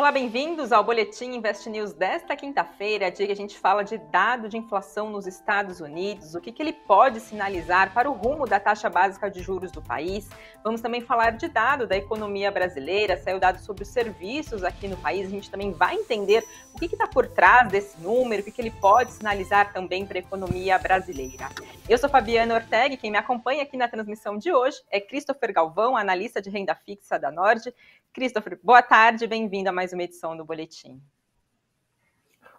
[0.00, 4.48] Olá, bem-vindos ao Boletim Invest News desta quinta-feira, dia que a gente fala de dado
[4.48, 8.58] de inflação nos Estados Unidos, o que, que ele pode sinalizar para o rumo da
[8.58, 10.26] taxa básica de juros do país.
[10.64, 14.96] Vamos também falar de dado da economia brasileira, saiu dado sobre os serviços aqui no
[14.96, 18.52] país, a gente também vai entender o que está por trás desse número, o que,
[18.52, 21.50] que ele pode sinalizar também para a economia brasileira.
[21.86, 25.52] Eu sou Fabiana Ortega e quem me acompanha aqui na transmissão de hoje é Christopher
[25.52, 27.70] Galvão, analista de renda fixa da Nord.
[28.12, 31.00] Christopher, boa tarde, bem-vindo a mais uma edição do Boletim.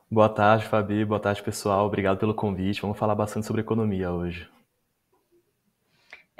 [0.10, 1.04] Boa tarde, Fabi.
[1.04, 1.86] Boa tarde, pessoal.
[1.88, 2.82] Obrigado pelo convite.
[2.82, 4.50] Vamos falar bastante sobre economia hoje.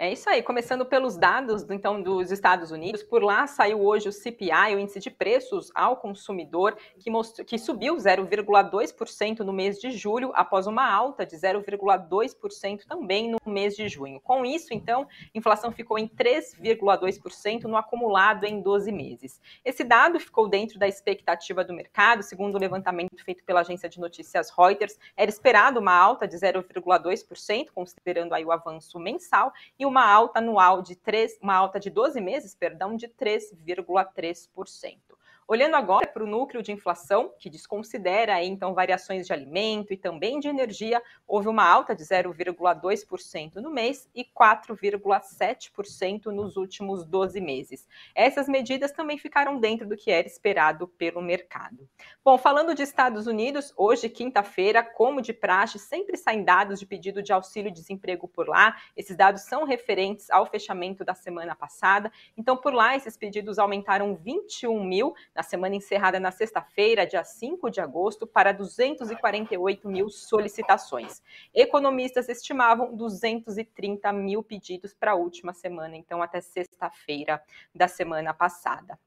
[0.04, 4.12] É isso aí, começando pelos dados então dos Estados Unidos, por lá saiu hoje o
[4.12, 9.92] CPI, o índice de preços ao consumidor, que, mostrou, que subiu 0,2% no mês de
[9.92, 14.20] julho, após uma alta de 0,2% também no mês de junho.
[14.22, 19.40] Com isso, então, inflação ficou em 3,2% no acumulado em 12 meses.
[19.64, 24.00] Esse dado ficou dentro da expectativa do mercado, segundo o levantamento feito pela agência de
[24.00, 30.10] notícias Reuters, era esperado uma alta de 0,2%, considerando aí o avanço mensal, e uma
[30.10, 35.11] alta anual de 3, uma alta de 12 meses, perdão, de 3,3%.
[35.52, 40.40] Olhando agora para o núcleo de inflação, que desconsidera então variações de alimento e também
[40.40, 47.86] de energia, houve uma alta de 0,2% no mês e 4,7% nos últimos 12 meses.
[48.16, 51.86] Essas medidas também ficaram dentro do que era esperado pelo mercado.
[52.24, 57.22] Bom, falando de Estados Unidos, hoje, quinta-feira, como de praxe, sempre saem dados de pedido
[57.22, 58.78] de auxílio-desemprego por lá.
[58.96, 62.10] Esses dados são referentes ao fechamento da semana passada.
[62.38, 67.70] Então, por lá, esses pedidos aumentaram 21 mil na semana encerrada na sexta-feira, dia 5
[67.70, 71.22] de agosto, para 248 mil solicitações.
[71.54, 77.42] Economistas estimavam 230 mil pedidos para a última semana, então até sexta-feira
[77.74, 79.00] da semana passada.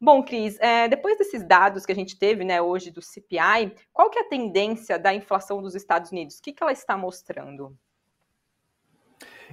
[0.00, 4.10] Bom, Cris, é, depois desses dados que a gente teve né, hoje do CPI, qual
[4.10, 6.38] que é a tendência da inflação dos Estados Unidos?
[6.38, 7.76] O que, que ela está mostrando?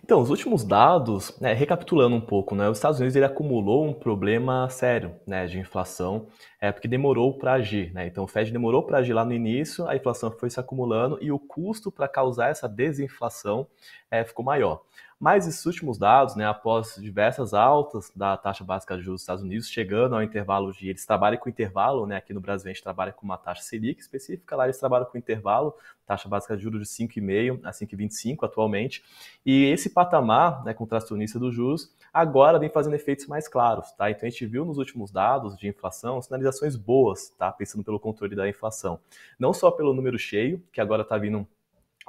[0.06, 3.92] Então, os últimos dados, né, recapitulando um pouco, né, os Estados Unidos ele acumulou um
[3.92, 6.28] problema sério né, de inflação,
[6.62, 7.92] é, porque demorou para agir.
[7.92, 8.06] Né?
[8.06, 11.32] Então, o Fed demorou para agir lá no início, a inflação foi se acumulando e
[11.32, 13.66] o custo para causar essa desinflação
[14.12, 14.84] é, ficou maior.
[15.26, 19.44] Mas esses últimos dados, né, após diversas altas da taxa básica de juros dos Estados
[19.44, 20.88] Unidos, chegando ao intervalo de.
[20.88, 24.00] Eles trabalham com intervalo, né, aqui no Brasil a gente trabalha com uma taxa Selic
[24.00, 25.74] específica, lá eles trabalham com intervalo,
[26.06, 29.04] taxa básica de juros de 5,5% a 5,25% atualmente.
[29.44, 33.94] E esse patamar, né, contracionista dos juros, agora vem fazendo efeitos mais claros.
[33.94, 34.12] Tá?
[34.12, 37.52] Então a gente viu nos últimos dados de inflação sinalizações boas, tá?
[37.52, 39.00] pensando pelo controle da inflação.
[39.40, 41.48] Não só pelo número cheio, que agora está vindo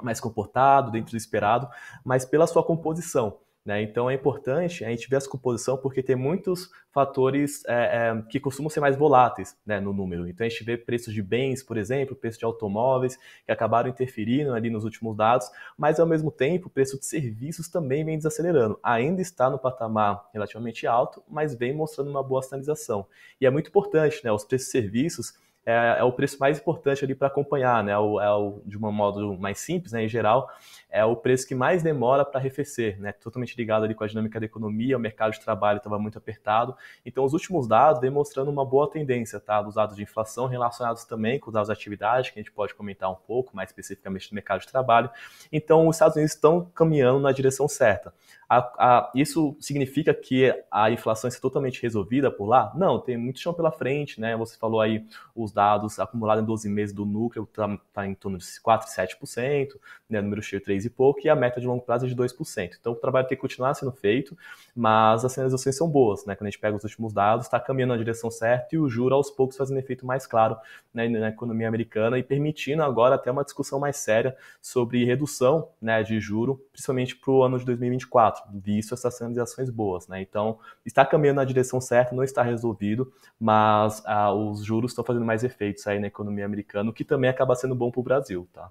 [0.01, 1.67] mais comportado, dentro do esperado,
[2.03, 3.37] mas pela sua composição.
[3.67, 3.81] Né?
[3.81, 8.39] Então é importante a gente ver essa composição porque tem muitos fatores é, é, que
[8.39, 10.25] costumam ser mais voláteis né, no número.
[10.25, 14.53] Então a gente vê preços de bens, por exemplo, preço de automóveis, que acabaram interferindo
[14.53, 18.79] ali nos últimos dados, mas ao mesmo tempo o preço de serviços também vem desacelerando.
[18.81, 23.05] Ainda está no patamar relativamente alto, mas vem mostrando uma boa sinalização.
[23.41, 25.33] E é muito importante, né, os preços de serviços
[25.67, 27.97] é, é o preço mais importante ali para acompanhar, né?
[27.97, 30.49] O, é o, de um modo mais simples, né, em geral,
[30.89, 33.11] é o preço que mais demora para arrefecer, né?
[33.11, 36.75] Totalmente ligado ali com a dinâmica da economia, o mercado de trabalho estava muito apertado.
[37.05, 39.61] Então, os últimos dados vêm mostrando uma boa tendência, tá?
[39.61, 42.73] Dos dados de inflação relacionados também com os dados de atividade, que a gente pode
[42.73, 45.09] comentar um pouco mais especificamente do mercado de trabalho.
[45.51, 48.13] Então, os Estados Unidos estão caminhando na direção certa.
[48.49, 52.71] A, a, isso significa que a inflação está totalmente resolvida por lá?
[52.75, 54.37] Não, tem muito chão pela frente, né?
[54.37, 55.05] Você falou aí
[55.35, 59.67] os dados acumulados em 12 meses do núcleo está tá em torno de 4, 7%,
[60.09, 60.21] né?
[60.21, 62.77] número cheio 3 e pouco, e a meta de longo prazo é de 2%.
[62.79, 64.37] Então o trabalho tem que continuar sendo feito,
[64.75, 66.35] mas as sinalizações são boas, né?
[66.35, 69.15] Quando a gente pega os últimos dados, está caminhando na direção certa e o juro
[69.15, 70.57] aos poucos fazendo efeito mais claro
[70.93, 76.03] né, na economia americana e permitindo agora até uma discussão mais séria sobre redução né,
[76.03, 80.07] de juro, principalmente para o ano de 2024 visto essas sinalizações boas.
[80.07, 80.21] Né?
[80.21, 85.25] Então, está caminhando na direção certa, não está resolvido, mas ah, os juros estão fazendo
[85.25, 88.47] mais efeitos aí na economia americana, o que também acaba sendo bom para o Brasil.
[88.53, 88.69] Tá?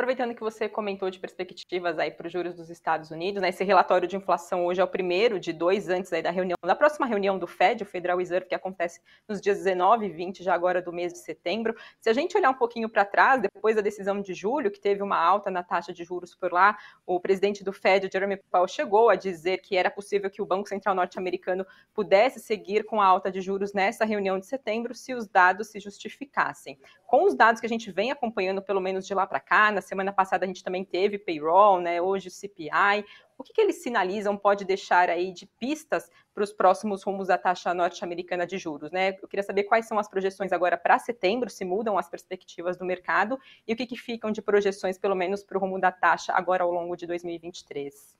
[0.00, 3.50] Aproveitando que você comentou de perspectivas aí para os juros dos Estados Unidos, né?
[3.50, 6.74] Esse relatório de inflação hoje é o primeiro de dois antes aí da reunião, da
[6.74, 10.54] próxima reunião do Fed, o Federal Reserve, que acontece nos dias 19 e 20 já
[10.54, 11.76] agora do mês de setembro.
[12.00, 15.02] Se a gente olhar um pouquinho para trás, depois da decisão de julho, que teve
[15.02, 19.10] uma alta na taxa de juros por lá, o presidente do Fed, Jeremy Powell, chegou
[19.10, 23.30] a dizer que era possível que o Banco Central norte-americano pudesse seguir com a alta
[23.30, 26.78] de juros nessa reunião de setembro se os dados se justificassem.
[27.10, 29.80] Com os dados que a gente vem acompanhando, pelo menos de lá para cá, na
[29.80, 32.00] semana passada a gente também teve payroll, né?
[32.00, 33.04] Hoje o CPI.
[33.36, 37.36] O que, que eles sinalizam pode deixar aí de pistas para os próximos rumos da
[37.36, 39.18] taxa norte-americana de juros, né?
[39.20, 42.84] Eu queria saber quais são as projeções agora para setembro, se mudam as perspectivas do
[42.84, 43.36] mercado
[43.66, 46.62] e o que, que ficam de projeções, pelo menos, para o rumo da taxa agora
[46.62, 48.19] ao longo de 2023.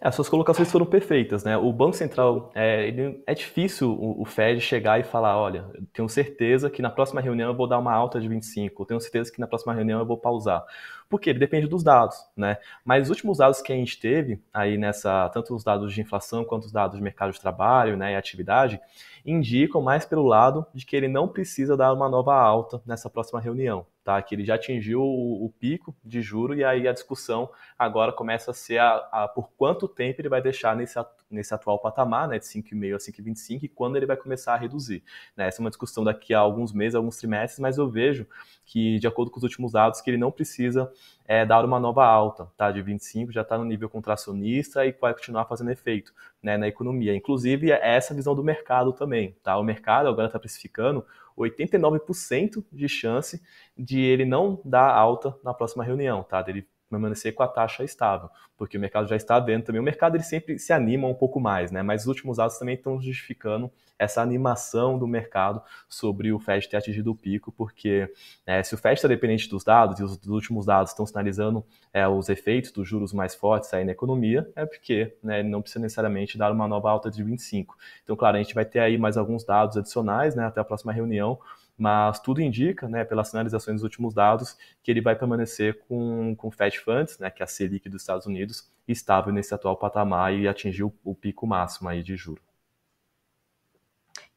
[0.00, 1.56] As suas colocações foram perfeitas, né?
[1.56, 2.92] O Banco Central, é,
[3.26, 7.50] é difícil o, o, Fed chegar e falar, olha, tenho certeza que na próxima reunião
[7.50, 10.16] eu vou dar uma alta de 25, tenho certeza que na próxima reunião eu vou
[10.16, 10.64] pausar.
[11.08, 12.58] Porque ele depende dos dados, né?
[12.84, 16.44] Mas os últimos dados que a gente teve aí nessa, tanto os dados de inflação
[16.44, 18.78] quanto os dados de mercado de trabalho, né, e atividade,
[19.24, 23.40] indicam mais pelo lado de que ele não precisa dar uma nova alta nessa próxima
[23.40, 24.20] reunião, tá?
[24.22, 28.50] Que ele já atingiu o, o pico de juro e aí a discussão agora começa
[28.50, 30.98] a ser a, a, por quanto tempo ele vai deixar nesse,
[31.30, 35.02] nesse atual patamar, né, de 5,5 a 5,25 e quando ele vai começar a reduzir.
[35.36, 35.48] Né?
[35.48, 38.26] Essa é uma discussão daqui a alguns meses, alguns trimestres, mas eu vejo
[38.64, 40.90] que, de acordo com os últimos dados, que ele não precisa
[41.24, 42.70] é, dar uma nova alta, tá?
[42.70, 47.14] De 25 já está no nível contracionista e vai continuar fazendo efeito né, na economia.
[47.14, 49.58] Inclusive, é essa visão do mercado também, tá?
[49.58, 51.04] O mercado agora está precificando
[51.36, 53.42] 89% de chance
[53.76, 56.42] de ele não dar alta na próxima reunião, tá?
[56.42, 59.80] Dele permanecer com a taxa estável, porque o mercado já está vendo também.
[59.80, 61.82] O mercado ele sempre se anima um pouco mais, né?
[61.82, 66.76] Mas os últimos dados também estão justificando essa animação do mercado sobre o Fed ter
[66.76, 68.10] atingido o pico, porque
[68.46, 72.06] é, se o Fed está dependente dos dados e os últimos dados estão sinalizando é,
[72.06, 75.80] os efeitos dos juros mais fortes aí na economia, é porque né, ele não precisa
[75.80, 77.76] necessariamente dar uma nova alta de 25.
[78.04, 80.92] Então, claro, a gente vai ter aí mais alguns dados adicionais né, até a próxima
[80.92, 81.38] reunião,
[81.78, 86.50] mas tudo indica, né, pelas sinalizações dos últimos dados, que ele vai permanecer com, com
[86.50, 90.48] Fed Funds, né, que é a Selic dos Estados Unidos, estável nesse atual patamar e
[90.48, 92.42] atingiu o pico máximo aí de juro.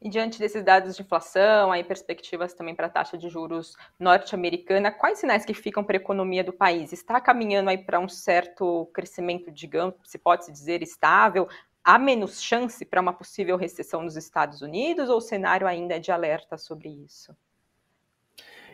[0.01, 4.91] E diante desses dados de inflação, aí perspectivas também para a taxa de juros norte-americana,
[4.91, 6.91] quais sinais que ficam para a economia do país?
[6.91, 11.47] Está caminhando aí para um certo crescimento, digamos, se pode se dizer estável?
[11.83, 15.99] Há menos chance para uma possível recessão nos Estados Unidos ou o cenário ainda é
[15.99, 17.35] de alerta sobre isso?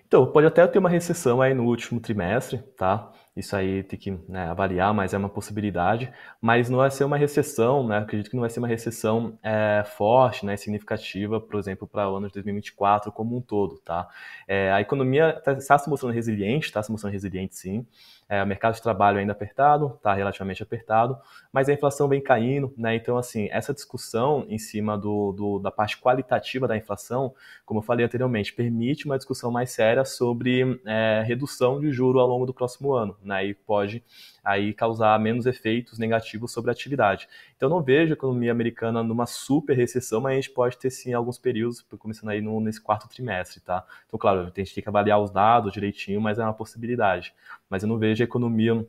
[0.05, 3.11] Então, pode até ter uma recessão aí no último trimestre, tá?
[3.37, 6.11] Isso aí tem que né, avaliar, mas é uma possibilidade.
[6.41, 7.99] Mas não vai ser uma recessão, né?
[7.99, 12.15] Acredito que não vai ser uma recessão é, forte, né, significativa, por exemplo, para o
[12.15, 14.07] ano de 2024 como um todo, tá?
[14.47, 17.85] É, a economia está tá se mostrando resiliente, está se mostrando resiliente sim.
[18.29, 21.17] É, o mercado de trabalho ainda apertado, está relativamente apertado,
[21.51, 22.93] mas a inflação vem caindo, né?
[22.95, 27.33] Então, assim, essa discussão em cima do, do, da parte qualitativa da inflação,
[27.65, 32.27] como eu falei anteriormente, permite uma discussão mais séria sobre é, redução de juro ao
[32.27, 33.45] longo do próximo ano, né?
[33.45, 34.03] E pode
[34.43, 37.27] aí causar menos efeitos negativos sobre a atividade.
[37.55, 41.13] Então, não vejo a economia americana numa super recessão, mas a gente pode ter sim
[41.13, 43.85] alguns períodos, começando aí no, nesse quarto trimestre, tá?
[44.07, 47.33] Então, claro, a gente tem que avaliar os dados direitinho, mas é uma possibilidade.
[47.69, 48.87] Mas eu não vejo a economia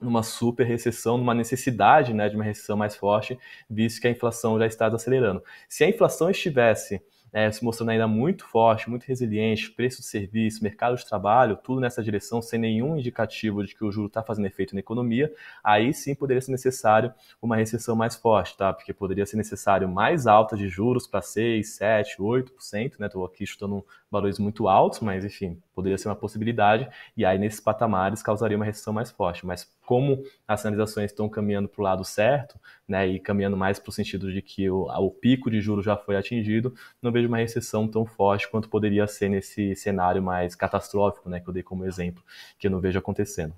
[0.00, 3.38] numa super recessão, numa necessidade né, de uma recessão mais forte,
[3.68, 5.42] visto que a inflação já está acelerando.
[5.68, 7.02] Se a inflação estivesse
[7.34, 11.80] é, se mostrando ainda muito forte, muito resiliente, preço de serviço, mercado de trabalho, tudo
[11.80, 15.92] nessa direção, sem nenhum indicativo de que o juro está fazendo efeito na economia, aí
[15.92, 18.72] sim poderia ser necessário uma recessão mais forte, tá?
[18.72, 23.06] Porque poderia ser necessário mais alta de juros para 6, 7, 8%, né?
[23.06, 27.60] Estou aqui chutando valores muito altos, mas enfim, poderia ser uma possibilidade, e aí nesses
[27.60, 29.44] patamares causaria uma recessão mais forte.
[29.44, 32.58] Mas como as sinalizações estão caminhando para o lado certo,
[32.88, 35.96] né, e caminhando mais para o sentido de que o, o, pico de juros já
[35.96, 41.28] foi atingido, não vejo uma recessão tão forte quanto poderia ser nesse cenário mais catastrófico,
[41.28, 42.22] né, que eu dei como exemplo,
[42.58, 43.54] que eu não vejo acontecendo.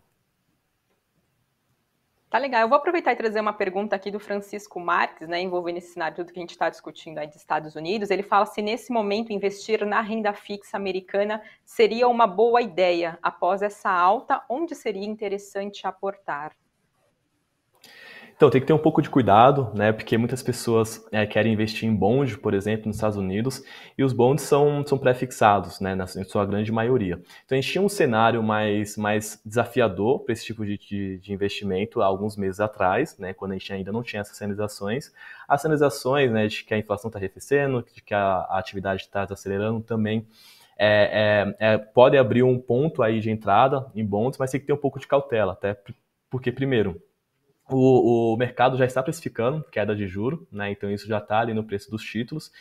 [2.29, 2.63] Tá legal.
[2.63, 6.17] Eu vou aproveitar e trazer uma pergunta aqui do Francisco Marques, né, envolvendo esse cenário
[6.17, 8.11] tudo que a gente está discutindo aí dos Estados Unidos.
[8.11, 13.63] Ele fala se nesse momento investir na renda fixa americana seria uma boa ideia após
[13.63, 16.53] essa alta, onde seria interessante aportar.
[18.37, 19.93] Então, tem que ter um pouco de cuidado, né?
[19.93, 23.65] Porque muitas pessoas é, querem investir em bonde, por exemplo, nos Estados Unidos,
[23.97, 25.95] e os bondes são, são pré-fixados, né?
[25.95, 27.15] Na sua grande maioria.
[27.47, 31.33] Então, a gente tinha um cenário mais, mais desafiador para esse tipo de, de, de,
[31.33, 33.33] investimento há alguns meses atrás, né?
[33.33, 35.11] Quando a gente ainda não tinha essas sinalizações.
[35.49, 36.47] As sinalizações, né?
[36.47, 40.27] De que a inflação está arrefecendo, de que a, a atividade está desacelerando também.
[40.79, 44.67] É, é, é, pode abrir um ponto aí de entrada em bonds, mas tem que
[44.67, 45.75] ter um pouco de cautela, até
[46.29, 47.01] porque, primeiro,
[47.69, 50.71] o, o, mercado já está precificando queda de juro, né?
[50.71, 52.53] Então isso já está ali no preço dos títulos.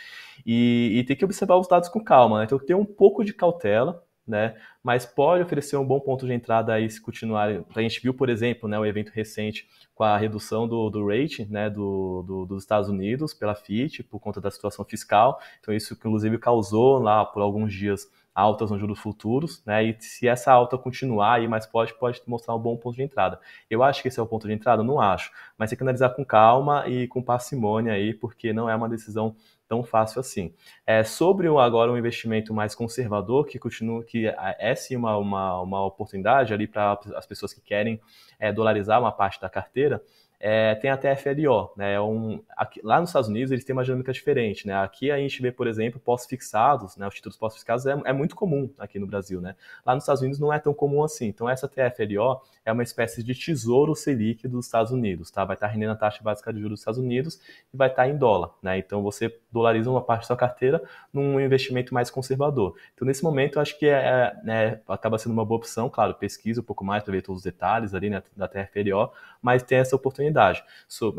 [0.45, 2.45] E, e, tem que observar os dados com calma, né?
[2.45, 4.55] Então tem um pouco de cautela, né?
[4.83, 7.49] Mas pode oferecer um bom ponto de entrada aí se continuar.
[7.75, 11.45] A gente viu, por exemplo, né, o evento recente com a redução do, do rate
[11.45, 15.39] né, do, do, dos Estados Unidos pela FIT por conta da situação fiscal.
[15.59, 19.83] Então isso inclusive causou lá por alguns dias altas nos juros futuros, né?
[19.85, 23.39] E se essa alta continuar aí mais forte, pode mostrar um bom ponto de entrada.
[23.69, 24.83] Eu acho que esse é o ponto de entrada?
[24.83, 25.31] Não acho.
[25.57, 29.33] Mas tem que analisar com calma e com parcimônia aí, porque não é uma decisão
[29.67, 30.53] tão fácil assim.
[30.85, 35.61] É, sobre agora um investimento mais conservador, que continua, que é, é sim uma, uma,
[35.61, 37.99] uma oportunidade ali para as pessoas que querem
[38.37, 40.03] é, dolarizar uma parte da carteira,
[40.39, 41.71] é, tem a TFLO.
[41.75, 41.93] Né?
[41.93, 44.67] É um, aqui, lá nos Estados Unidos eles têm uma dinâmica diferente.
[44.67, 44.73] Né?
[44.73, 47.07] Aqui a gente vê, por exemplo, pós-fixados, né?
[47.07, 49.41] os títulos pós-fixados é, é, muito comum aqui no Brasil.
[49.41, 49.55] Né?
[49.85, 51.27] Lá nos Estados Unidos não é tão comum assim.
[51.27, 55.31] Então essa TFLO é uma espécie de tesouro Selic dos Estados Unidos.
[55.31, 55.45] Tá?
[55.45, 57.39] Vai estar rendendo a taxa básica de juros dos Estados Unidos
[57.73, 58.51] e vai estar em dólar.
[58.61, 58.77] Né?
[58.77, 62.75] Então você dolariza uma parte da sua carteira num investimento mais conservador.
[62.93, 65.89] Então nesse momento eu acho que é, é, acaba sendo uma boa opção.
[65.89, 69.11] Claro, pesquisa um pouco mais para ver todos os detalhes ali né, da TFLO,
[69.41, 70.63] mas tem essa oportunidade oportunidade.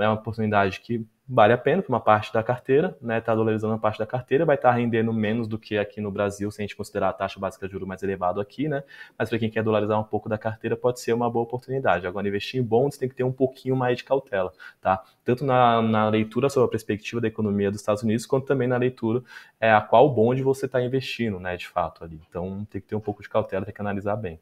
[0.00, 3.18] É uma oportunidade que vale a pena para uma parte da carteira, né?
[3.18, 6.10] Está dolarizando uma parte da carteira, vai estar tá rendendo menos do que aqui no
[6.10, 8.84] Brasil, se a gente considerar a taxa básica de juros mais elevado aqui, né?
[9.18, 12.06] Mas para quem quer dolarizar um pouco da carteira, pode ser uma boa oportunidade.
[12.06, 15.02] Agora, investir em bonds tem que ter um pouquinho mais de cautela, tá?
[15.24, 18.76] Tanto na, na leitura sobre a perspectiva da economia dos Estados Unidos, quanto também na
[18.76, 19.22] leitura
[19.60, 21.56] é, a qual bond você está investindo, né?
[21.56, 22.20] De fato ali.
[22.28, 24.38] Então, tem que ter um pouco de cautela, tem que analisar bem.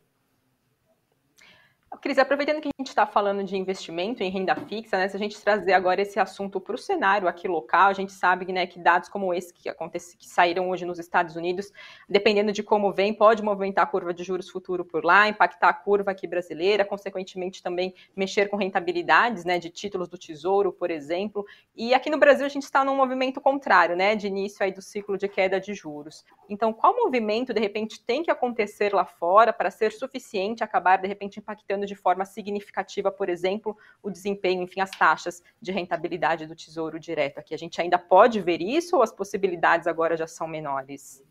[2.01, 5.19] Cris, aproveitando que a gente está falando de investimento em renda fixa, né, se a
[5.19, 8.79] gente trazer agora esse assunto para o cenário aqui local, a gente sabe né, que
[8.79, 11.73] dados como esse que, acontece, que saíram hoje nos Estados Unidos,
[12.09, 15.73] dependendo de como vem, pode movimentar a curva de juros futuro por lá, impactar a
[15.73, 21.47] curva aqui brasileira, consequentemente também mexer com rentabilidades né, de títulos do Tesouro, por exemplo.
[21.77, 24.83] E aqui no Brasil a gente está num movimento contrário, né, de início aí do
[24.83, 26.25] ciclo de queda de juros.
[26.49, 31.09] Então, qual movimento, de repente, tem que acontecer lá fora para ser suficiente acabar, de
[31.09, 36.55] repente, impactando de forma significativa, por exemplo, o desempenho, enfim, as taxas de rentabilidade do
[36.55, 37.55] Tesouro Direto aqui?
[37.55, 41.23] A gente ainda pode ver isso ou as possibilidades agora já são menores?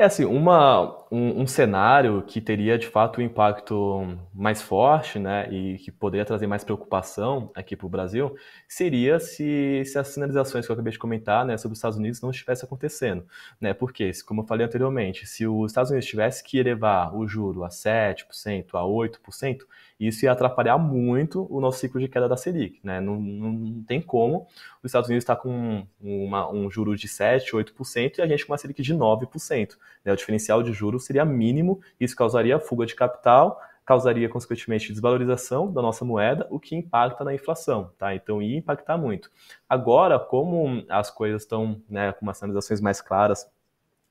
[0.00, 5.52] É assim, uma, um, um, cenário que teria de fato um impacto mais forte, né,
[5.52, 8.32] e que poderia trazer mais preocupação aqui para o Brasil,
[8.68, 12.20] seria se, se as sinalizações que eu acabei de comentar, né, sobre os Estados Unidos
[12.20, 13.26] não estivesse acontecendo,
[13.60, 17.64] né, porque, como eu falei anteriormente, se os Estados Unidos tivesse que elevar o juro
[17.64, 19.62] a 7%, a 8%,
[19.98, 24.00] isso ia atrapalhar muito o nosso ciclo de queda da Selic, né, não, não tem
[24.00, 24.46] como
[24.88, 28.44] os Estados Unidos estar tá com uma, um juro de 7, 8% e a gente
[28.44, 29.76] com uma Selic de 9%.
[30.04, 30.12] Né?
[30.12, 35.80] O diferencial de juros seria mínimo, isso causaria fuga de capital, causaria, consequentemente, desvalorização da
[35.80, 38.14] nossa moeda, o que impacta na inflação, tá?
[38.14, 39.30] Então, ia impactar muito.
[39.66, 43.50] Agora, como as coisas estão né, com umas sinalizações mais claras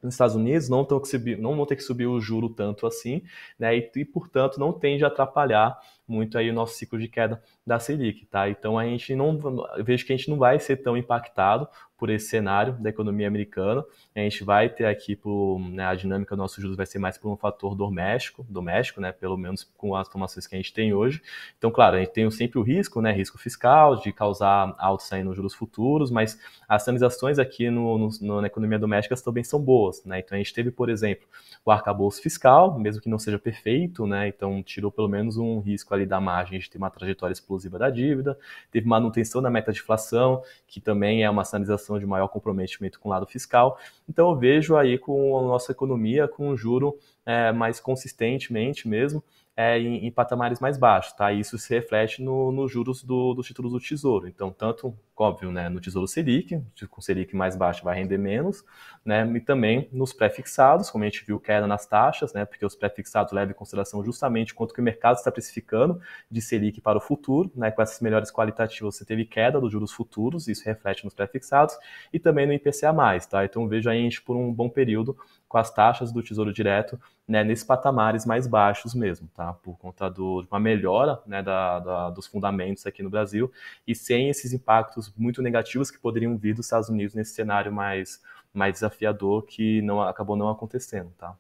[0.02, 3.22] nos Estados Unidos, não, subir, não vão ter que subir o juro tanto assim,
[3.58, 3.78] né?
[3.78, 7.80] E, e, portanto, não tende a atrapalhar muito aí o nosso ciclo de queda da
[7.80, 8.50] Selic, tá?
[8.50, 9.40] Então, a gente não,
[9.84, 13.84] vejo que a gente não vai ser tão impactado por esse cenário da economia americana.
[14.16, 17.18] A gente vai ter aqui por, né, a dinâmica dos nossos juros vai ser mais
[17.18, 20.94] por um fator doméstico, doméstico, né, pelo menos com as informações que a gente tem
[20.94, 21.22] hoje.
[21.58, 25.24] Então, claro, a gente tem sempre o risco, né, risco fiscal de causar altos aí
[25.24, 30.04] nos juros futuros, mas as sinalizações aqui no, no, na economia doméstica também são boas,
[30.06, 30.20] né?
[30.20, 31.28] Então a gente teve, por exemplo,
[31.66, 34.28] o arcabouço fiscal, mesmo que não seja perfeito, né?
[34.28, 37.90] Então tirou pelo menos um risco ali da margem de ter uma trajetória explosiva da
[37.90, 38.38] dívida,
[38.72, 43.10] teve manutenção da meta de inflação, que também é uma sinalização de maior comprometimento com
[43.10, 43.78] o lado fiscal.
[44.08, 49.24] Então eu vejo aí com a nossa economia com um juro é, mais consistentemente mesmo,
[49.60, 51.34] é, em, em, patamares mais baixos, tá?
[51.34, 54.28] Isso se reflete nos no juros do, dos títulos do Tesouro.
[54.28, 58.64] Então, tanto, óbvio, né, no Tesouro Selic, com Selic mais baixo vai render menos,
[59.04, 59.26] né?
[59.36, 62.46] E também nos pré-fixados, como a gente viu queda nas taxas, né?
[62.46, 66.00] Porque os pré-fixados levam em consideração justamente quanto que o mercado está precificando
[66.30, 67.72] de Selic para o futuro, né?
[67.72, 71.76] Com essas melhores qualitativas você teve queda dos juros futuros, isso reflete nos pré-fixados,
[72.14, 72.94] e também no IPCA+,
[73.28, 73.44] tá?
[73.44, 77.00] Então vejo aí a gente por um bom período com as taxas do Tesouro Direto
[77.28, 79.54] né, nesses patamares mais baixos mesmo, tá?
[79.54, 83.52] Por conta do, de uma melhora né, da, da, dos fundamentos aqui no Brasil
[83.86, 88.22] e sem esses impactos muito negativos que poderiam vir dos Estados Unidos nesse cenário mais,
[88.54, 91.36] mais desafiador que não acabou não acontecendo, tá?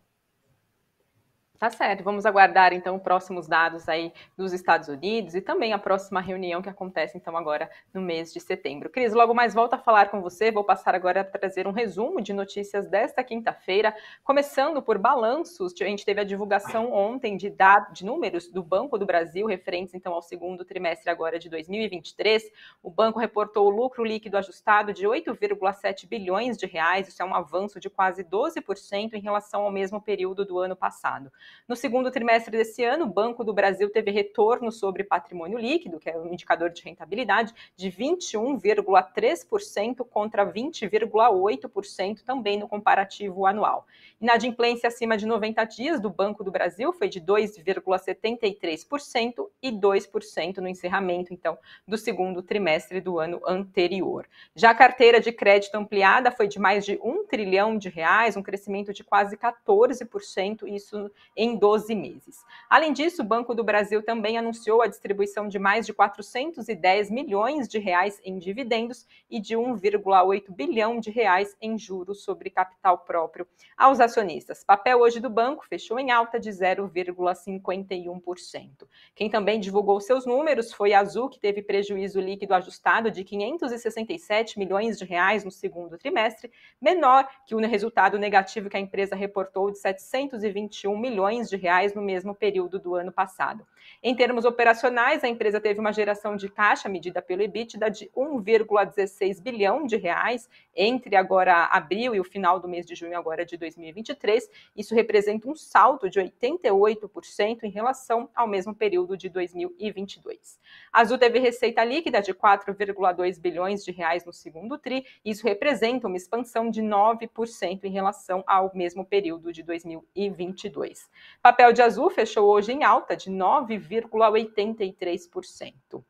[1.59, 6.21] Tá certo, vamos aguardar então próximos dados aí dos Estados Unidos e também a próxima
[6.21, 8.91] reunião que acontece então agora no mês de setembro.
[8.91, 12.21] Cris, logo mais volto a falar com você, vou passar agora a trazer um resumo
[12.21, 17.97] de notícias desta quinta-feira, começando por balanços, a gente teve a divulgação ontem de dados,
[17.97, 22.51] de números do Banco do Brasil, referentes então ao segundo trimestre agora de 2023,
[22.83, 27.33] o banco reportou o lucro líquido ajustado de 8,7 bilhões de reais, isso é um
[27.33, 31.31] avanço de quase 12% em relação ao mesmo período do ano passado.
[31.67, 36.09] No segundo trimestre desse ano, o Banco do Brasil teve retorno sobre patrimônio líquido, que
[36.09, 43.85] é um indicador de rentabilidade, de 21,3% contra 20,8% também no comparativo anual.
[44.21, 50.67] Inadimplência acima de 90 dias do Banco do Brasil foi de 2,73% e 2% no
[50.67, 54.27] encerramento, então, do segundo trimestre do ano anterior.
[54.55, 58.43] Já a carteira de crédito ampliada foi de mais de um trilhão de reais, um
[58.43, 62.43] crescimento de quase 14%, isso em 12 meses.
[62.67, 67.67] Além disso, o Banco do Brasil também anunciou a distribuição de mais de 410 milhões
[67.67, 73.45] de reais em dividendos e de 1,8 bilhão de reais em juros sobre capital próprio
[73.77, 74.63] aos acionistas.
[74.63, 78.87] Papel hoje do banco fechou em alta de 0,51%.
[79.13, 84.57] Quem também divulgou seus números foi a Azul, que teve prejuízo líquido ajustado de 567
[84.57, 86.51] milhões de reais no segundo trimestre,
[86.81, 92.01] menor que o resultado negativo que a empresa reportou de 721 milhões de reais no
[92.01, 93.65] mesmo período do ano passado.
[94.01, 99.41] Em termos operacionais, a empresa teve uma geração de caixa medida pelo EBITDA de 1,16
[99.41, 103.57] bilhão de reais entre agora abril e o final do mês de junho agora de
[103.57, 104.49] 2023.
[104.75, 110.59] Isso representa um salto de 88% em relação ao mesmo período de 2022.
[110.93, 115.05] A Azul teve receita líquida de 4,2 bilhões de reais no segundo tri.
[115.25, 121.09] Isso representa uma expansão de 9% em relação ao mesmo período de 2022.
[121.41, 126.03] Papel de Azul fechou hoje em alta de 9,83%.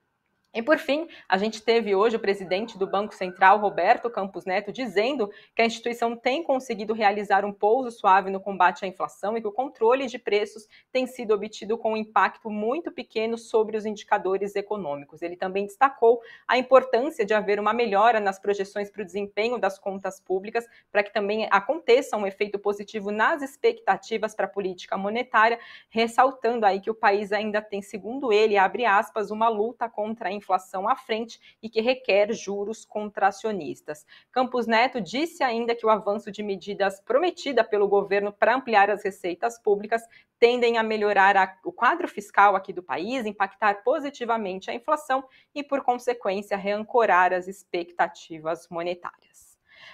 [0.57, 4.71] E por fim, a gente teve hoje o presidente do Banco Central, Roberto Campos Neto,
[4.71, 9.41] dizendo que a instituição tem conseguido realizar um pouso suave no combate à inflação e
[9.41, 13.85] que o controle de preços tem sido obtido com um impacto muito pequeno sobre os
[13.85, 15.21] indicadores econômicos.
[15.21, 19.77] Ele também destacou a importância de haver uma melhora nas projeções para o desempenho das
[19.77, 25.59] contas públicas, para que também aconteça um efeito positivo nas expectativas para a política monetária,
[25.87, 30.31] ressaltando aí que o país ainda tem, segundo ele, abre aspas, uma luta contra a
[30.31, 34.05] inflação inflação à frente e que requer juros contracionistas.
[34.31, 39.03] Campos Neto disse ainda que o avanço de medidas prometida pelo governo para ampliar as
[39.03, 40.01] receitas públicas
[40.39, 45.63] tendem a melhorar a, o quadro fiscal aqui do país, impactar positivamente a inflação e,
[45.63, 49.46] por consequência, reancorar as expectativas monetárias.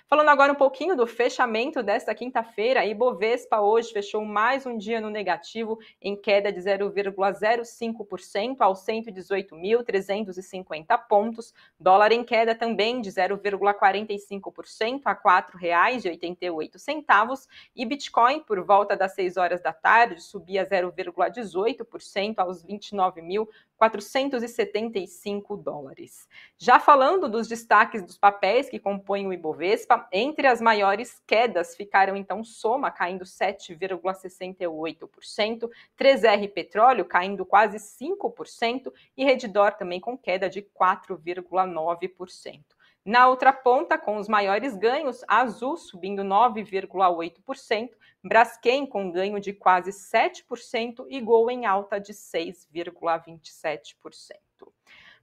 [0.08, 5.10] Falando agora um pouquinho do fechamento desta quinta-feira, Ibovespa hoje fechou mais um dia no
[5.10, 11.54] negativo, em queda de 0,05% aos 118.350 pontos.
[11.80, 17.48] Dólar em queda também de 0,45% a R$ 4,88.
[17.76, 26.28] E Bitcoin, por volta das 6 horas da tarde, subia 0,18% aos 29.000 475 dólares.
[26.58, 32.16] Já falando dos destaques dos papéis que compõem o Ibovespa, entre as maiores quedas ficaram
[32.16, 40.62] então Soma caindo 7,68%, 3R Petróleo caindo quase 5% e Redditor também com queda de
[40.62, 42.73] 4,9%.
[43.06, 47.90] Na outra ponta, com os maiores ganhos, Azul subindo 9,8%,
[48.24, 54.38] Braskem com ganho de quase 7% e Gol em alta de 6,27%.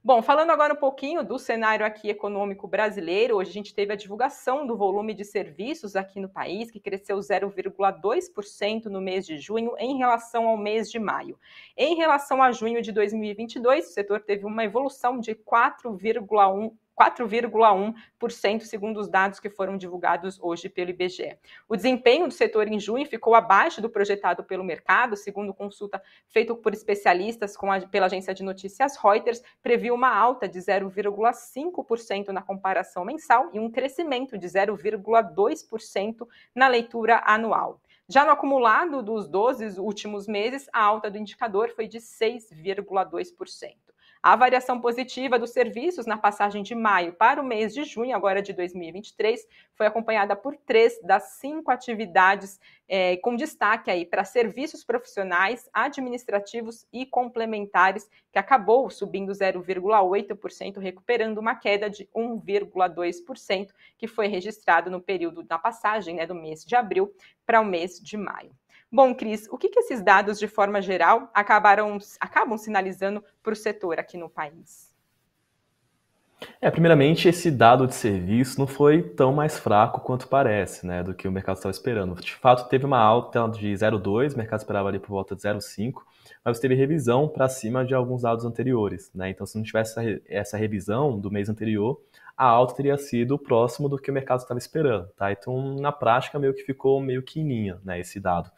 [0.03, 3.95] Bom, falando agora um pouquinho do cenário aqui econômico brasileiro, hoje a gente teve a
[3.95, 9.75] divulgação do volume de serviços aqui no país, que cresceu 0,2% no mês de junho
[9.77, 11.37] em relação ao mês de maio.
[11.77, 18.99] Em relação a junho de 2022, o setor teve uma evolução de 4,1 4,1%, segundo
[18.99, 21.35] os dados que foram divulgados hoje pelo IBGE.
[21.67, 26.53] O desempenho do setor em junho ficou abaixo do projetado pelo mercado, segundo consulta feita
[26.53, 33.03] por especialistas a, pela agência de notícias Reuters, previu uma alta de 0,5% na comparação
[33.03, 37.81] mensal e um crescimento de 0,2% na leitura anual.
[38.07, 43.90] Já no acumulado dos 12 últimos meses, a alta do indicador foi de 6,2%.
[44.23, 48.39] A variação positiva dos serviços na passagem de maio para o mês de junho, agora
[48.39, 54.83] de 2023, foi acompanhada por três das cinco atividades, é, com destaque aí para serviços
[54.83, 64.27] profissionais, administrativos e complementares, que acabou subindo 0,8%, recuperando uma queda de 1,2%, que foi
[64.27, 67.11] registrado no período da passagem né, do mês de abril
[67.43, 68.55] para o mês de maio.
[68.91, 73.55] Bom, Cris, o que, que esses dados, de forma geral, acabaram, acabam sinalizando para o
[73.55, 74.91] setor aqui no país?
[76.59, 81.13] É, primeiramente, esse dado de serviço não foi tão mais fraco quanto parece, né, do
[81.13, 82.15] que o mercado estava esperando.
[82.19, 86.01] De fato, teve uma alta de 0,2, o mercado esperava ali por volta de 0,5,
[86.43, 89.29] mas teve revisão para cima de alguns dados anteriores, né?
[89.29, 92.01] Então, se não tivesse essa, essa revisão do mês anterior,
[92.41, 95.31] a alta teria sido próximo do que o mercado estava esperando, tá?
[95.31, 98.49] Então, na prática, meio que ficou meio linha, né, esse dado.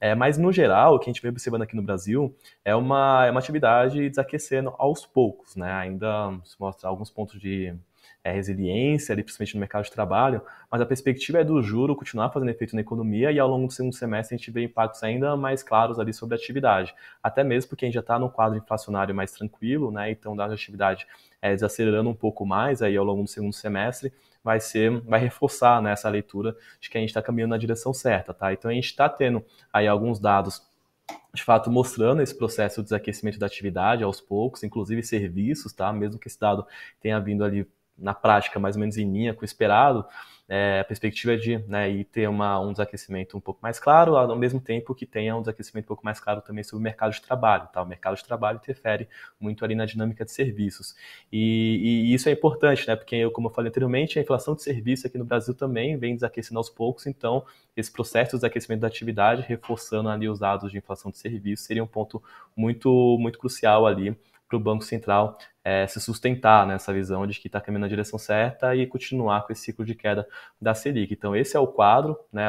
[0.00, 2.32] É, mas, no geral, o que a gente vem observando aqui no Brasil
[2.64, 5.72] é uma, é uma atividade desaquecendo aos poucos, né?
[5.72, 7.74] Ainda se mostra alguns pontos de
[8.24, 12.30] é, resiliência, ali, principalmente no mercado de trabalho, mas a perspectiva é do juro continuar
[12.30, 15.36] fazendo efeito na economia e ao longo do segundo semestre a gente vê impactos ainda
[15.36, 16.94] mais claros ali sobre a atividade.
[17.22, 20.10] Até mesmo porque a gente já está num quadro inflacionário mais tranquilo, né?
[20.10, 21.06] Então, da atividade
[21.40, 24.12] é, desacelerando um pouco mais aí ao longo do segundo semestre,
[24.44, 27.92] vai ser, vai reforçar né, essa leitura de que a gente está caminhando na direção
[27.92, 28.52] certa, tá?
[28.52, 30.62] Então a gente está tendo aí alguns dados
[31.34, 35.92] de fato mostrando esse processo de desaquecimento da atividade aos poucos, inclusive serviços, tá?
[35.92, 36.66] Mesmo que esse dado
[37.00, 37.66] tenha vindo ali
[38.02, 40.04] na prática mais ou menos em linha com o esperado,
[40.54, 44.36] é, a perspectiva é de né, ter uma, um desaquecimento um pouco mais claro, ao
[44.36, 47.22] mesmo tempo que tenha um desaquecimento um pouco mais claro também sobre o mercado de
[47.22, 47.68] trabalho.
[47.72, 47.82] Tá?
[47.82, 49.08] O mercado de trabalho interfere
[49.40, 50.94] muito ali na dinâmica de serviços.
[51.32, 52.96] E, e isso é importante, né?
[52.96, 56.58] porque, como eu falei anteriormente, a inflação de serviço aqui no Brasil também vem desaquecendo
[56.58, 61.10] aos poucos, então esse processo de desaquecimento da atividade, reforçando ali os dados de inflação
[61.10, 62.22] de serviço, seria um ponto
[62.54, 64.14] muito, muito crucial ali
[64.46, 68.18] para o Banco Central é, se sustentar nessa visão de que está caminhando na direção
[68.18, 70.26] certa e continuar com esse ciclo de queda
[70.60, 71.12] da Selic.
[71.12, 72.18] Então, esse é o quadro.
[72.32, 72.48] Né,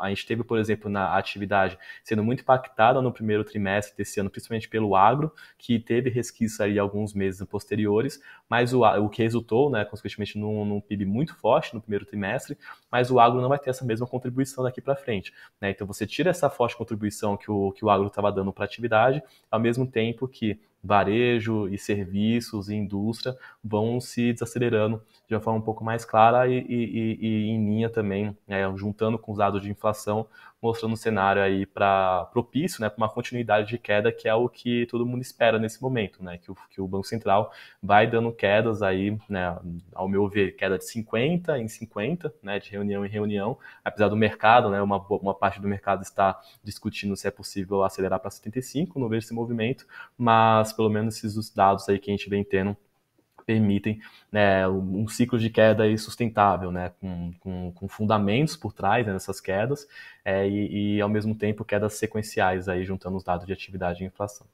[0.00, 4.28] a gente teve, por exemplo, na atividade sendo muito impactada no primeiro trimestre desse ano,
[4.28, 9.70] principalmente pelo agro, que teve resquício aí alguns meses posteriores, mas o, o que resultou,
[9.70, 12.58] né, consequentemente, num, num PIB muito forte no primeiro trimestre,
[12.90, 15.32] mas o agro não vai ter essa mesma contribuição daqui para frente.
[15.60, 15.70] Né?
[15.70, 18.66] Então, você tira essa forte contribuição que o, que o agro estava dando para a
[18.66, 25.40] atividade, ao mesmo tempo que varejo e serviços e indústria vão se desacelerando de uma
[25.40, 29.38] forma um pouco mais clara e, e, e em linha também, né, juntando com os
[29.38, 30.26] dados de inflação,
[30.60, 34.48] mostrando um cenário aí para propício né, para uma continuidade de queda, que é o
[34.48, 38.32] que todo mundo espera nesse momento, né, que, o, que o Banco Central vai dando
[38.32, 39.56] quedas aí, né,
[39.94, 44.16] ao meu ver, queda de 50 em 50, né, de reunião em reunião, apesar do
[44.16, 48.98] mercado, né, uma, uma parte do mercado está discutindo se é possível acelerar para 75,
[48.98, 52.76] não vejo esse movimento, mas pelo menos esses dados aí que a gente vem tendo
[53.46, 59.12] permitem né, um ciclo de queda sustentável, né, com, com, com fundamentos por trás né,
[59.12, 59.86] dessas quedas
[60.24, 64.06] é, e, e, ao mesmo tempo, quedas sequenciais, aí, juntando os dados de atividade e
[64.06, 64.46] inflação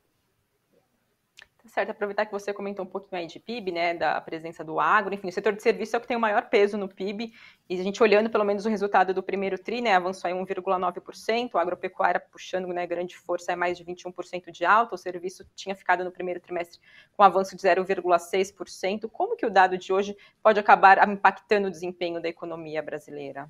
[1.67, 1.91] certo.
[1.91, 5.29] Aproveitar que você comentou um pouquinho aí de PIB, né, da presença do agro, enfim,
[5.29, 7.33] o setor de serviço é o que tem o maior peso no PIB,
[7.69, 11.55] e a gente olhando pelo menos o resultado do primeiro TRI, né, avançou em 1,9%,
[11.55, 15.75] o agropecuária puxando, né, grande força, é mais de 21% de alta, o serviço tinha
[15.75, 16.81] ficado no primeiro trimestre
[17.17, 22.21] com avanço de 0,6%, como que o dado de hoje pode acabar impactando o desempenho
[22.21, 23.49] da economia brasileira?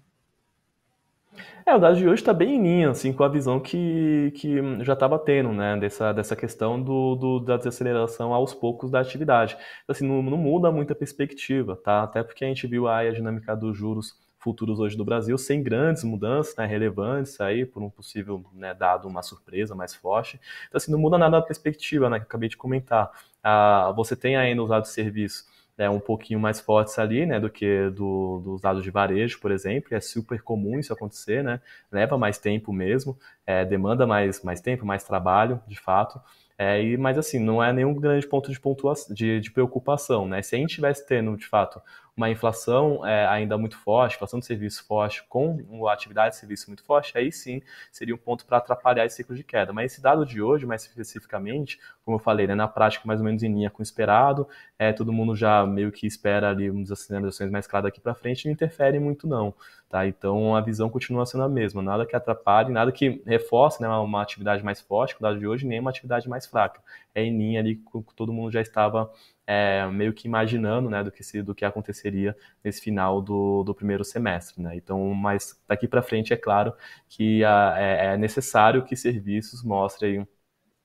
[1.64, 4.56] É, o dado de hoje está bem em linha, assim, com a visão que, que
[4.84, 9.54] já estava tendo, né, dessa, dessa questão do, do, da desaceleração aos poucos da atividade.
[9.82, 12.02] Então, assim, não, não muda muito a perspectiva, tá?
[12.02, 15.62] Até porque a gente viu aí a dinâmica dos juros futuros hoje do Brasil sem
[15.62, 20.40] grandes mudanças né, relevantes aí por um possível né, dado uma surpresa mais forte.
[20.66, 23.08] Então assim não muda nada a perspectiva, né, que eu acabei de comentar.
[23.40, 25.44] Ah, você tem ainda os dados de serviço
[25.76, 29.50] né, um pouquinho mais fortes ali, né, do que do, dos dados de varejo, por
[29.50, 29.94] exemplo.
[29.94, 31.60] É super comum isso acontecer, né?
[31.90, 36.20] Leva mais tempo mesmo, é, demanda mais, mais tempo, mais trabalho, de fato.
[36.58, 40.42] É, e, mas assim, não é nenhum grande ponto de, pontuação, de, de preocupação, né?
[40.42, 41.80] Se a gente estivesse tendo, de fato,
[42.16, 46.68] uma inflação é, ainda muito forte, inflação de serviço forte, com uma atividade de serviço
[46.68, 49.72] muito forte, aí sim seria um ponto para atrapalhar esse ciclo de queda.
[49.72, 53.24] Mas esse dado de hoje, mais especificamente, como eu falei, né, na prática mais ou
[53.24, 54.46] menos em linha com o esperado,
[54.78, 58.44] é, todo mundo já meio que espera ali umas acelerações mais claras daqui para frente,
[58.44, 59.54] não interfere muito não.
[59.88, 60.06] Tá?
[60.06, 64.22] Então a visão continua sendo a mesma, nada que atrapalhe, nada que reforce né, uma
[64.22, 66.80] atividade mais forte, com o dado de hoje, nem uma atividade mais fraca.
[67.14, 69.10] É em linha ali com que todo mundo já estava
[69.52, 72.34] é, meio que imaginando né, do, que se, do que aconteceria
[72.64, 74.62] nesse final do, do primeiro semestre.
[74.62, 74.76] Né?
[74.76, 76.72] Então, mas daqui para frente é claro
[77.08, 80.26] que a, é, é, necessário que serviços mostrem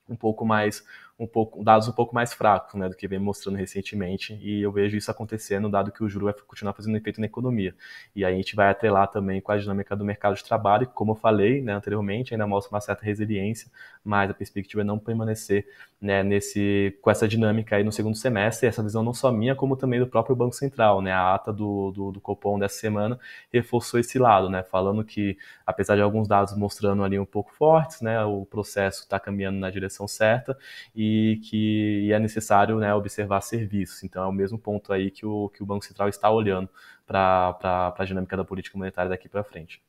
[0.08, 0.84] um pouco mais
[1.18, 4.70] um pouco, dados um pouco mais fracos né, do que vem mostrando recentemente, e eu
[4.70, 7.74] vejo isso acontecendo, dado que o juro vai continuar fazendo efeito na economia.
[8.14, 10.92] E aí a gente vai atrelar também com a dinâmica do mercado de trabalho, que,
[10.92, 13.68] como eu falei né, anteriormente, ainda mostra uma certa resiliência,
[14.04, 15.66] mas a perspectiva é não permanecer
[16.00, 19.56] né, nesse, com essa dinâmica aí no segundo semestre, e essa visão não só minha,
[19.56, 21.02] como também do próprio Banco Central.
[21.02, 23.18] Né, a ata do, do, do Copom dessa semana
[23.52, 28.00] reforçou esse lado, né, falando que, apesar de alguns dados mostrando ali um pouco fortes,
[28.00, 30.56] né, o processo está caminhando na direção certa,
[30.94, 31.07] e
[31.48, 34.02] que é necessário né, observar serviços.
[34.02, 36.68] Então, é o mesmo ponto aí que o, que o Banco Central está olhando
[37.06, 39.82] para a dinâmica da política monetária daqui para frente.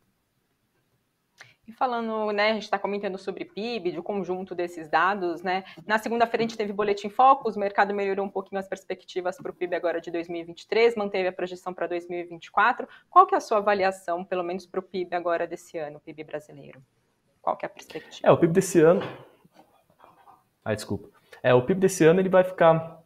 [1.69, 5.63] E falando, né, a gente está comentando sobre PIB, do conjunto desses dados, né?
[5.86, 9.51] Na segunda-feira a gente teve boletim Focus, o mercado melhorou um pouquinho as perspectivas para
[9.51, 12.88] o PIB agora de 2023, manteve a projeção para 2024.
[13.08, 16.23] Qual que é a sua avaliação, pelo menos para o PIB agora desse ano, PIB
[16.23, 16.82] brasileiro?
[17.39, 18.27] Qual que é a perspectiva?
[18.27, 19.01] É, o PIB desse ano.
[20.69, 21.10] Ah, desculpa.
[21.41, 23.01] É, o PIB desse ano ele vai ficar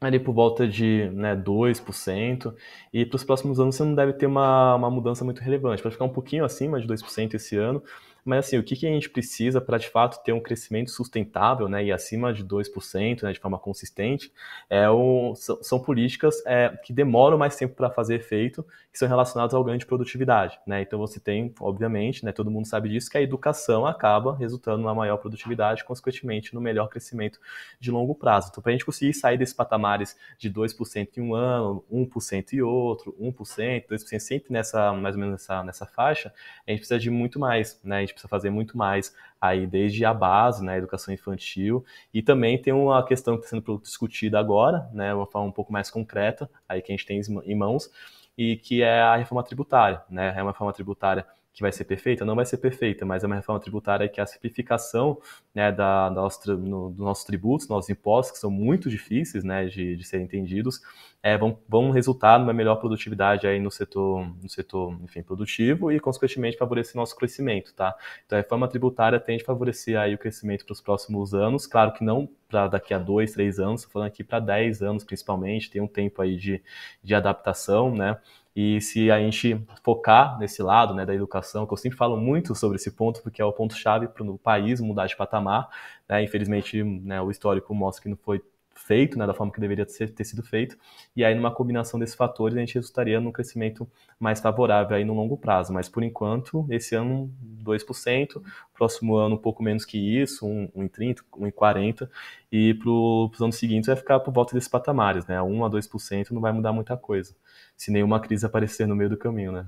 [0.00, 2.54] ali por volta de né, 2%,
[2.90, 5.92] e para os próximos anos você não deve ter uma, uma mudança muito relevante, vai
[5.92, 7.82] ficar um pouquinho acima de 2% esse ano,
[8.24, 11.68] mas assim, o que, que a gente precisa para de fato ter um crescimento sustentável
[11.68, 14.32] né, e acima de 2% né, de forma consistente
[14.70, 19.08] é o, são, são políticas é, que demoram mais tempo para fazer efeito, que são
[19.08, 20.58] relacionadas ao ganho de produtividade.
[20.66, 20.82] Né?
[20.82, 24.94] Então você tem, obviamente, né, todo mundo sabe disso, que a educação acaba resultando numa
[24.94, 27.40] maior produtividade, consequentemente no melhor crescimento
[27.80, 28.48] de longo prazo.
[28.50, 32.60] Então, para a gente conseguir sair desses patamares de 2% em um ano, 1% em
[32.60, 36.32] outro, 1%, 2%, sempre nessa, mais ou menos nessa, nessa faixa,
[36.66, 37.80] a gente precisa de muito mais.
[37.82, 38.04] Né?
[38.12, 42.72] Gente precisa fazer muito mais aí desde a base, né, educação infantil, e também tem
[42.72, 46.80] uma questão que está sendo discutida agora, né, uma forma um pouco mais concreta, aí
[46.80, 47.90] que a gente tem em mãos,
[48.36, 52.24] e que é a reforma tributária, né, é uma reforma tributária que vai ser perfeita?
[52.24, 55.18] Não vai ser perfeita, mas é uma reforma tributária que a simplificação
[55.54, 59.66] né, da, da nosso, no, dos nossos tributos, nossos impostos, que são muito difíceis né,
[59.66, 60.80] de, de serem entendidos,
[61.22, 66.00] é, vão, vão resultar numa melhor produtividade aí no setor, no setor enfim, produtivo e,
[66.00, 67.74] consequentemente, favorecer nosso crescimento.
[67.74, 67.94] Tá?
[68.24, 71.92] Então, a reforma tributária tende a favorecer aí o crescimento para os próximos anos, claro
[71.92, 75.70] que não para daqui a dois, três anos, estou falando aqui para dez anos principalmente,
[75.70, 76.62] tem um tempo aí de,
[77.02, 78.18] de adaptação, né?
[78.54, 82.54] E se a gente focar nesse lado né, da educação, que eu sempre falo muito
[82.54, 85.68] sobre esse ponto, porque é o ponto-chave para o país mudar de patamar,
[86.08, 88.42] né, infelizmente né, o histórico mostra que não foi
[88.74, 90.76] feito, né, da forma que deveria ter, ter, sido feito,
[91.14, 95.14] e aí numa combinação desses fatores a gente resultaria num crescimento mais favorável aí no
[95.14, 97.32] longo prazo, mas por enquanto, esse ano
[97.62, 98.42] 2%,
[98.74, 102.08] próximo ano um pouco menos que isso, 1,30%, 1,40%,
[102.50, 106.30] e para os anos seguintes vai ficar por volta desses patamares, né, 1 a 2%
[106.32, 107.34] não vai mudar muita coisa,
[107.76, 109.66] se nenhuma crise aparecer no meio do caminho, né.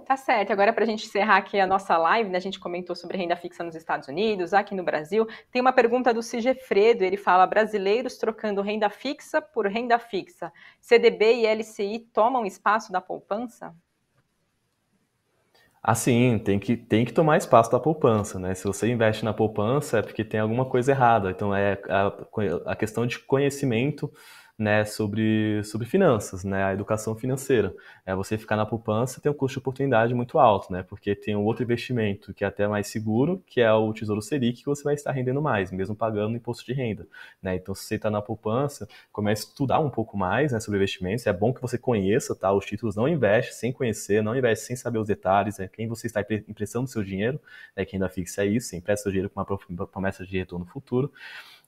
[0.00, 0.50] Tá certo.
[0.50, 3.36] Agora, para a gente encerrar aqui a nossa live, né, a gente comentou sobre renda
[3.36, 5.26] fixa nos Estados Unidos, aqui no Brasil.
[5.50, 10.50] Tem uma pergunta do Sigefredo, ele fala: brasileiros trocando renda fixa por renda fixa.
[10.80, 13.74] CDB e LCI tomam espaço da poupança?
[15.82, 18.54] Assim, tem que, tem que tomar espaço da poupança, né?
[18.54, 21.30] Se você investe na poupança é porque tem alguma coisa errada.
[21.30, 24.10] Então, é a, a questão de conhecimento
[24.58, 27.74] né, sobre, sobre finanças, né, a educação financeira.
[28.06, 31.34] É, você ficar na poupança tem um custo de oportunidade muito alto, né, porque tem
[31.34, 34.82] um outro investimento que é até mais seguro, que é o Tesouro Selic, que você
[34.84, 37.06] vai estar rendendo mais, mesmo pagando imposto de renda.
[37.42, 37.56] Né?
[37.56, 41.26] Então, se você está na poupança, comece a estudar um pouco mais né, sobre investimentos.
[41.26, 44.76] É bom que você conheça tá, os títulos, não investe sem conhecer, não investe sem
[44.76, 47.40] saber os detalhes, né, quem você está emprestando seu dinheiro,
[47.76, 51.12] né, quem ainda fixa é isso, empresta seu dinheiro com uma promessa de retorno futuro.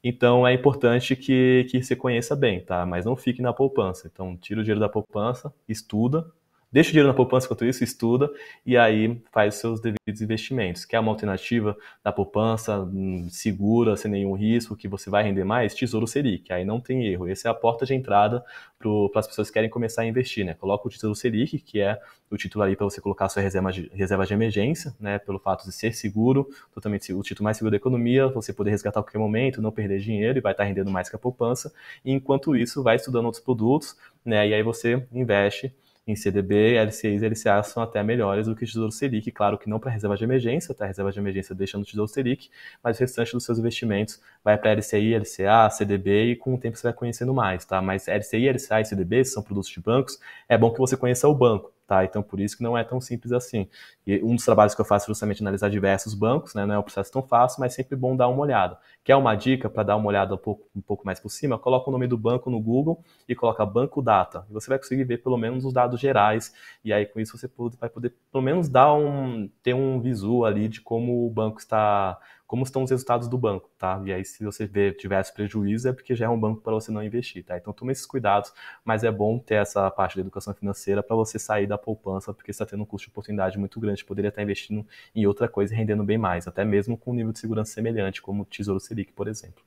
[0.05, 2.85] Então é importante que, que você conheça bem, tá?
[2.85, 4.07] Mas não fique na poupança.
[4.13, 6.31] Então tira o dinheiro da poupança, estuda,
[6.75, 8.29] deixa o dinheiro na poupança enquanto isso, estuda
[8.67, 10.85] e aí faz os seus devidos investimentos.
[10.85, 15.73] Quer uma alternativa da poupança hum, segura, sem nenhum risco, que você vai render mais?
[15.73, 17.29] Tesouro Selic, aí não tem erro.
[17.29, 18.45] Essa é a porta de entrada
[18.77, 20.55] para as pessoas que querem começar a investir, né?
[20.55, 21.97] Coloca o Tesouro Selic, que é
[22.29, 25.21] o título aí para você colocar a sua reserva de, reserva de emergência, né?
[25.21, 28.99] Pelo fato de ser seguro, totalmente o título mais seguro da economia, você poder resgatar
[28.99, 31.73] a qualquer momento, não perder dinheiro e vai estar rendendo mais que a poupança.
[32.05, 34.49] E enquanto isso, vai estudando outros produtos, né?
[34.49, 35.73] E aí você investe
[36.07, 39.31] em CDB, LCIs e LCA são até melhores do que o Tesouro Selic.
[39.33, 40.87] Claro que não para reserva de emergência, tá?
[40.87, 42.51] Reserva de emergência deixa no Tesouro Selic,
[42.83, 46.77] mas o restante dos seus investimentos vai para LCI, LCA, CDB e com o tempo
[46.77, 47.81] você vai conhecendo mais, tá?
[47.81, 51.35] Mas LCI, LCA e CDB são produtos de bancos, é bom que você conheça o
[51.35, 52.05] banco tá?
[52.05, 53.69] Então, por isso que não é tão simples assim.
[54.07, 56.65] E um dos trabalhos que eu faço é justamente analisar diversos bancos, né?
[56.67, 58.79] Não é um processo tão fácil, mas sempre bom dar uma olhada.
[59.03, 61.59] Quer uma dica para dar uma olhada um pouco, um pouco mais por cima?
[61.59, 64.47] Coloca o nome do banco no Google e coloca Banco Data.
[64.49, 66.53] E você vai conseguir ver pelo menos os dados gerais.
[66.85, 70.69] E aí, com isso, você vai poder pelo menos dar um, ter um visual ali
[70.69, 74.01] de como o banco está como estão os resultados do banco, tá?
[74.05, 76.93] E aí, se você vê tivesse prejuízo, é porque já é um banco para você
[76.93, 77.57] não investir, tá?
[77.57, 78.53] Então, tome esses cuidados,
[78.85, 82.51] mas é bom ter essa parte da educação financeira para você sair da poupança, porque
[82.51, 85.77] está tendo um custo de oportunidade muito grande, poderia estar investindo em outra coisa e
[85.77, 89.13] rendendo bem mais, até mesmo com um nível de segurança semelhante, como o Tesouro Selic,
[89.13, 89.63] por exemplo.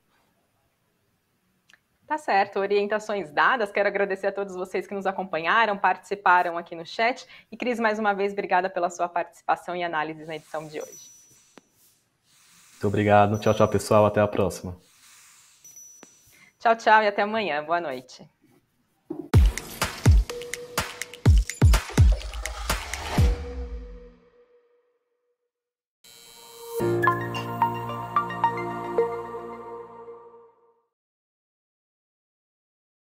[2.06, 3.70] Tá certo, orientações dadas.
[3.70, 7.26] Quero agradecer a todos vocês que nos acompanharam, participaram aqui no chat.
[7.52, 11.17] E Cris, mais uma vez, obrigada pela sua participação e análise na edição de hoje.
[12.78, 13.40] Muito obrigado.
[13.40, 14.06] Tchau, tchau, pessoal.
[14.06, 14.76] Até a próxima.
[16.60, 17.64] Tchau, tchau e até amanhã.
[17.64, 18.24] Boa noite.